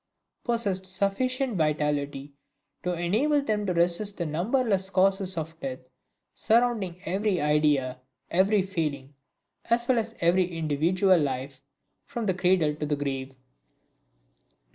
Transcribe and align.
possessed 0.43 0.87
sufficient 0.87 1.55
vitality 1.55 2.33
to 2.81 2.93
enable 2.93 3.39
them 3.39 3.67
to 3.67 3.73
resist 3.75 4.17
the 4.17 4.25
numberless 4.25 4.89
causes 4.89 5.37
of 5.37 5.59
death, 5.59 5.77
surrounding 6.33 6.99
every 7.05 7.39
idea, 7.39 8.01
every 8.31 8.63
feeling, 8.63 9.13
as 9.65 9.87
well 9.87 9.99
as 9.99 10.15
every 10.19 10.57
individual 10.57 11.19
life, 11.19 11.61
from 12.03 12.25
the 12.25 12.33
cradle 12.33 12.73
to 12.73 12.87
the 12.87 12.95
grave! 12.95 13.35